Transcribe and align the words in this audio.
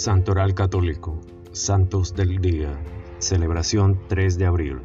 Santoral 0.00 0.54
Católico, 0.54 1.20
Santos 1.52 2.14
del 2.14 2.40
Día, 2.40 2.70
celebración 3.18 4.00
3 4.08 4.38
de 4.38 4.46
abril. 4.46 4.78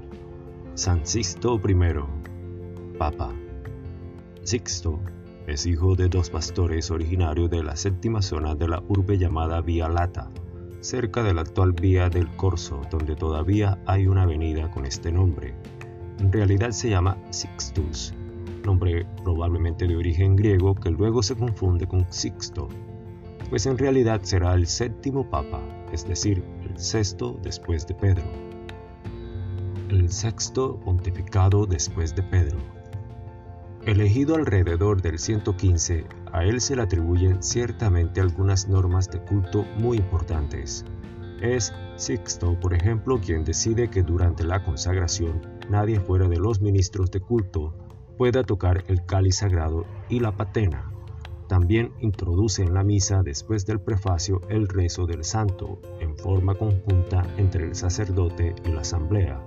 San 0.74 1.06
Sixto 1.06 1.56
I, 1.56 2.98
Papa. 2.98 3.32
Sixto 4.44 5.00
es 5.48 5.66
hijo 5.68 5.96
de 5.96 6.10
dos 6.10 6.30
pastores 6.30 6.92
originarios 6.92 7.50
de 7.50 7.64
la 7.64 7.78
séptima 7.78 8.22
zona 8.22 8.56
de 8.56 8.68
la 8.68 8.84
urbe 8.90 9.18
llamada 9.18 9.62
Vía 9.62 9.88
Lata, 9.88 10.30
cerca 10.82 11.24
de 11.24 11.34
la 11.34 11.44
actual 11.44 11.72
Vía 11.72 12.10
del 12.10 12.28
Corso, 12.36 12.82
donde 12.92 13.16
todavía 13.16 13.80
hay 13.86 14.08
una 14.08 14.24
avenida 14.24 14.70
con 14.70 14.86
este 14.86 15.14
nombre. 15.14 15.56
En 16.20 16.30
realidad 16.30 16.72
se 16.72 16.90
llama 16.90 17.18
Sixtus, 17.30 18.14
nombre 18.66 19.08
probablemente 19.24 19.88
de 19.88 19.96
origen 19.96 20.36
griego 20.36 20.76
que 20.76 20.90
luego 20.90 21.24
se 21.24 21.38
confunde 21.38 21.88
con 21.88 22.06
Sixto, 22.12 22.68
pues 23.56 23.68
en 23.68 23.78
realidad 23.78 24.20
será 24.24 24.54
el 24.54 24.68
séptimo 24.68 25.30
papa, 25.30 25.62
es 25.94 26.06
decir, 26.06 26.44
el 26.70 26.78
sexto 26.78 27.40
después 27.42 27.88
de 27.88 27.94
Pedro. 27.94 28.26
El 29.88 30.12
sexto 30.12 30.78
pontificado 30.82 31.66
después 31.66 32.14
de 32.14 32.24
Pedro. 32.24 32.58
Elegido 33.86 34.36
alrededor 34.36 35.02
del 35.02 35.18
115, 35.18 36.04
a 36.34 36.44
él 36.44 36.60
se 36.60 36.76
le 36.76 36.82
atribuyen 36.82 37.42
ciertamente 37.42 38.20
algunas 38.20 38.68
normas 38.68 39.10
de 39.10 39.22
culto 39.22 39.64
muy 39.78 40.00
importantes. 40.00 40.84
Es 41.40 41.74
Sixto, 41.96 42.60
por 42.60 42.74
ejemplo, 42.74 43.22
quien 43.22 43.46
decide 43.46 43.90
que 43.90 44.04
durante 44.04 44.44
la 44.44 44.66
consagración 44.66 45.40
nadie 45.70 46.02
fuera 46.02 46.28
de 46.28 46.40
los 46.40 46.60
ministros 46.60 47.10
de 47.10 47.22
culto 47.22 47.74
pueda 48.18 48.44
tocar 48.44 48.84
el 48.88 49.06
cáliz 49.06 49.38
sagrado 49.38 49.86
y 50.10 50.20
la 50.20 50.36
patena. 50.36 50.92
También 51.48 51.92
introduce 52.00 52.64
en 52.64 52.74
la 52.74 52.84
misa 52.84 53.22
después 53.22 53.66
del 53.66 53.80
prefacio 53.80 54.42
el 54.50 54.68
rezo 54.68 55.06
del 55.06 55.24
santo 55.24 55.80
en 56.00 56.18
forma 56.18 56.56
conjunta 56.56 57.26
entre 57.38 57.66
el 57.66 57.76
sacerdote 57.76 58.56
y 58.66 58.70
la 58.70 58.82
asamblea, 58.82 59.40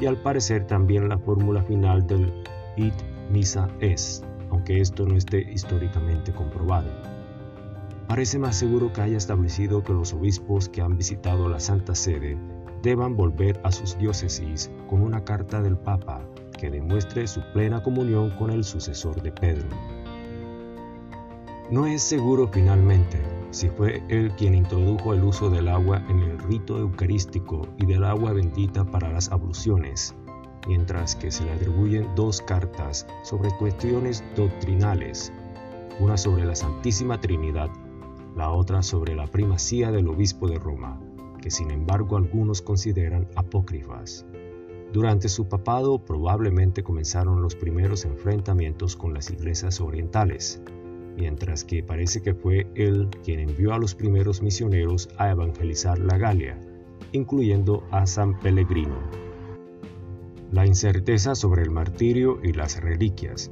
y 0.00 0.06
al 0.06 0.20
parecer 0.20 0.66
también 0.66 1.08
la 1.08 1.18
fórmula 1.18 1.62
final 1.62 2.06
del 2.06 2.32
It 2.76 2.94
Misa 3.30 3.68
Es, 3.80 4.24
aunque 4.50 4.80
esto 4.80 5.06
no 5.06 5.16
esté 5.16 5.40
históricamente 5.52 6.32
comprobado. 6.32 6.90
Parece 8.08 8.38
más 8.38 8.56
seguro 8.56 8.92
que 8.92 9.02
haya 9.02 9.18
establecido 9.18 9.82
que 9.82 9.92
los 9.92 10.14
obispos 10.14 10.68
que 10.68 10.80
han 10.80 10.96
visitado 10.96 11.48
la 11.48 11.60
Santa 11.60 11.94
Sede 11.94 12.36
deban 12.82 13.16
volver 13.16 13.60
a 13.64 13.70
sus 13.70 13.98
diócesis 13.98 14.70
con 14.88 15.02
una 15.02 15.24
carta 15.24 15.60
del 15.60 15.76
Papa 15.76 16.22
que 16.58 16.70
demuestre 16.70 17.26
su 17.26 17.40
plena 17.52 17.82
comunión 17.82 18.30
con 18.30 18.50
el 18.50 18.64
sucesor 18.64 19.22
de 19.22 19.30
Pedro. 19.30 19.68
No 21.70 21.84
es 21.84 22.02
seguro 22.02 22.48
finalmente 22.48 23.20
si 23.50 23.68
fue 23.68 24.02
él 24.08 24.32
quien 24.38 24.54
introdujo 24.54 25.12
el 25.12 25.22
uso 25.22 25.50
del 25.50 25.68
agua 25.68 26.02
en 26.08 26.20
el 26.20 26.38
rito 26.38 26.78
eucarístico 26.78 27.68
y 27.76 27.84
del 27.84 28.04
agua 28.04 28.32
bendita 28.32 28.84
para 28.84 29.12
las 29.12 29.30
abluciones, 29.30 30.14
mientras 30.66 31.14
que 31.14 31.30
se 31.30 31.44
le 31.44 31.52
atribuyen 31.52 32.08
dos 32.14 32.40
cartas 32.40 33.06
sobre 33.22 33.50
cuestiones 33.58 34.24
doctrinales, 34.34 35.30
una 36.00 36.16
sobre 36.16 36.46
la 36.46 36.54
Santísima 36.54 37.20
Trinidad, 37.20 37.68
la 38.34 38.50
otra 38.50 38.82
sobre 38.82 39.14
la 39.14 39.26
primacía 39.26 39.90
del 39.90 40.08
obispo 40.08 40.48
de 40.48 40.58
Roma, 40.58 40.98
que 41.42 41.50
sin 41.50 41.70
embargo 41.70 42.16
algunos 42.16 42.62
consideran 42.62 43.28
apócrifas. 43.34 44.24
Durante 44.94 45.28
su 45.28 45.48
papado 45.48 45.98
probablemente 45.98 46.82
comenzaron 46.82 47.42
los 47.42 47.54
primeros 47.54 48.06
enfrentamientos 48.06 48.96
con 48.96 49.12
las 49.12 49.28
iglesias 49.28 49.82
orientales, 49.82 50.62
mientras 51.18 51.64
que 51.64 51.82
parece 51.82 52.22
que 52.22 52.34
fue 52.34 52.66
él 52.74 53.08
quien 53.24 53.40
envió 53.40 53.74
a 53.74 53.78
los 53.78 53.94
primeros 53.94 54.40
misioneros 54.40 55.08
a 55.18 55.30
evangelizar 55.30 55.98
la 55.98 56.16
Galia, 56.16 56.58
incluyendo 57.12 57.84
a 57.90 58.06
San 58.06 58.38
Pellegrino. 58.38 58.96
La 60.52 60.66
incerteza 60.66 61.34
sobre 61.34 61.62
el 61.62 61.70
martirio 61.70 62.38
y 62.42 62.52
las 62.52 62.80
reliquias. 62.80 63.50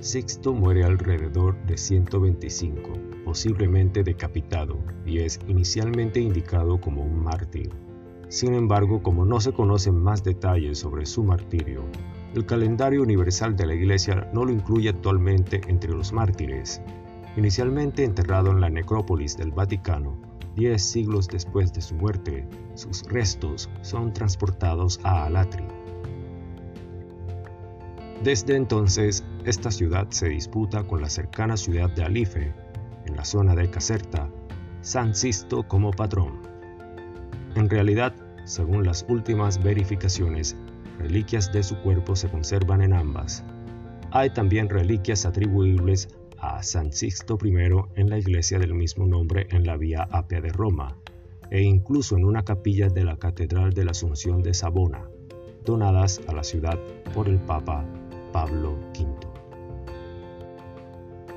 Sixto 0.00 0.52
muere 0.52 0.84
alrededor 0.84 1.56
de 1.66 1.78
125, 1.78 2.92
posiblemente 3.24 4.02
decapitado, 4.02 4.78
y 5.06 5.20
es 5.20 5.40
inicialmente 5.48 6.20
indicado 6.20 6.78
como 6.78 7.02
un 7.02 7.22
mártir. 7.22 7.70
Sin 8.28 8.54
embargo, 8.54 9.02
como 9.02 9.24
no 9.24 9.40
se 9.40 9.52
conocen 9.52 9.94
más 10.02 10.24
detalles 10.24 10.78
sobre 10.78 11.06
su 11.06 11.22
martirio, 11.22 11.84
el 12.34 12.44
calendario 12.44 13.02
universal 13.02 13.56
de 13.56 13.66
la 13.66 13.74
Iglesia 13.74 14.28
no 14.34 14.44
lo 14.44 14.52
incluye 14.52 14.90
actualmente 14.90 15.60
entre 15.68 15.92
los 15.92 16.12
mártires. 16.12 16.82
Inicialmente 17.36 18.02
enterrado 18.02 18.50
en 18.50 18.60
la 18.60 18.70
necrópolis 18.70 19.36
del 19.36 19.52
Vaticano, 19.52 20.16
diez 20.54 20.82
siglos 20.82 21.28
después 21.28 21.72
de 21.72 21.82
su 21.82 21.94
muerte, 21.94 22.48
sus 22.74 23.02
restos 23.04 23.68
son 23.82 24.12
transportados 24.12 24.98
a 25.04 25.26
Alatri. 25.26 25.64
Desde 28.24 28.56
entonces, 28.56 29.22
esta 29.44 29.70
ciudad 29.70 30.06
se 30.08 30.30
disputa 30.30 30.84
con 30.84 31.02
la 31.02 31.10
cercana 31.10 31.58
ciudad 31.58 31.90
de 31.90 32.04
Alife, 32.04 32.54
en 33.04 33.16
la 33.16 33.24
zona 33.24 33.54
de 33.54 33.68
Caserta, 33.70 34.30
San 34.80 35.14
Sisto 35.14 35.62
como 35.68 35.90
patrón. 35.90 36.40
En 37.54 37.68
realidad, 37.68 38.14
según 38.44 38.84
las 38.84 39.04
últimas 39.08 39.62
verificaciones, 39.62 40.56
reliquias 40.98 41.52
de 41.52 41.62
su 41.62 41.76
cuerpo 41.82 42.16
se 42.16 42.30
conservan 42.30 42.80
en 42.80 42.94
ambas. 42.94 43.44
Hay 44.10 44.30
también 44.30 44.70
reliquias 44.70 45.26
atribuibles 45.26 46.08
a 46.40 46.62
San 46.62 46.92
Sixto 46.92 47.38
I 47.42 47.54
en 47.96 48.10
la 48.10 48.18
iglesia 48.18 48.58
del 48.58 48.74
mismo 48.74 49.06
nombre 49.06 49.46
en 49.50 49.66
la 49.66 49.76
Vía 49.76 50.08
Apia 50.10 50.40
de 50.40 50.50
Roma, 50.50 50.96
e 51.50 51.62
incluso 51.62 52.16
en 52.16 52.24
una 52.24 52.44
capilla 52.44 52.88
de 52.88 53.04
la 53.04 53.16
Catedral 53.16 53.72
de 53.72 53.84
la 53.84 53.92
Asunción 53.92 54.42
de 54.42 54.54
Sabona, 54.54 55.08
donadas 55.64 56.20
a 56.28 56.32
la 56.32 56.44
ciudad 56.44 56.78
por 57.14 57.28
el 57.28 57.38
Papa 57.40 57.84
Pablo 58.32 58.78
V. 58.98 59.06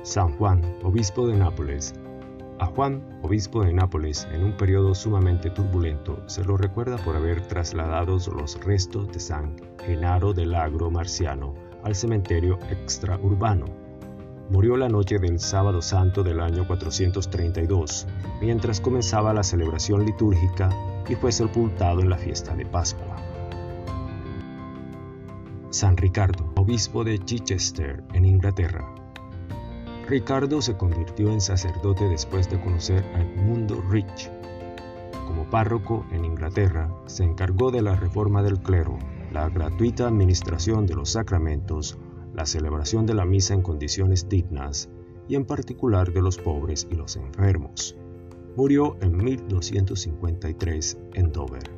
San 0.02 0.32
Juan, 0.32 0.62
obispo 0.82 1.26
de 1.26 1.36
Nápoles, 1.36 1.94
a 2.60 2.66
Juan, 2.66 3.02
obispo 3.22 3.64
de 3.64 3.72
Nápoles, 3.72 4.28
en 4.32 4.44
un 4.44 4.54
periodo 4.54 4.94
sumamente 4.94 5.48
turbulento, 5.48 6.22
se 6.28 6.44
lo 6.44 6.58
recuerda 6.58 6.98
por 6.98 7.16
haber 7.16 7.40
trasladado 7.48 8.18
los 8.36 8.62
restos 8.62 9.10
de 9.12 9.18
San 9.18 9.56
Genaro 9.82 10.34
del 10.34 10.54
Agro 10.54 10.90
Marciano 10.90 11.54
al 11.84 11.94
cementerio 11.94 12.58
extraurbano. 12.68 13.64
Murió 14.50 14.76
la 14.76 14.88
noche 14.88 15.20
del 15.20 15.38
sábado 15.38 15.80
santo 15.80 16.24
del 16.24 16.40
año 16.40 16.66
432, 16.66 18.08
mientras 18.40 18.80
comenzaba 18.80 19.32
la 19.32 19.44
celebración 19.44 20.04
litúrgica 20.04 20.68
y 21.08 21.14
fue 21.14 21.30
sepultado 21.30 22.00
en 22.00 22.10
la 22.10 22.18
fiesta 22.18 22.56
de 22.56 22.66
Pascua. 22.66 23.16
San 25.70 25.96
Ricardo, 25.96 26.52
obispo 26.56 27.04
de 27.04 27.20
Chichester, 27.20 28.02
en 28.12 28.24
Inglaterra, 28.24 28.92
Ricardo 30.08 30.60
se 30.60 30.76
convirtió 30.76 31.30
en 31.30 31.40
sacerdote 31.40 32.08
después 32.08 32.50
de 32.50 32.60
conocer 32.60 33.04
a 33.14 33.20
Edmundo 33.20 33.80
Rich. 33.88 34.28
Como 35.28 35.48
párroco 35.48 36.04
en 36.10 36.24
Inglaterra, 36.24 36.92
se 37.06 37.22
encargó 37.22 37.70
de 37.70 37.82
la 37.82 37.94
reforma 37.94 38.42
del 38.42 38.58
clero, 38.58 38.98
la 39.30 39.48
gratuita 39.48 40.08
administración 40.08 40.86
de 40.86 40.96
los 40.96 41.10
sacramentos, 41.10 41.96
la 42.34 42.46
celebración 42.46 43.06
de 43.06 43.14
la 43.14 43.24
misa 43.24 43.54
en 43.54 43.62
condiciones 43.62 44.28
dignas 44.28 44.90
y 45.28 45.36
en 45.36 45.44
particular 45.44 46.12
de 46.12 46.22
los 46.22 46.38
pobres 46.38 46.86
y 46.90 46.94
los 46.94 47.16
enfermos. 47.16 47.96
Murió 48.56 48.96
en 49.00 49.16
1253 49.16 50.98
en 51.14 51.32
Dover. 51.32 51.70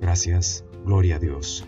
Gracias, 0.00 0.64
gloria 0.84 1.16
a 1.16 1.18
Dios. 1.18 1.66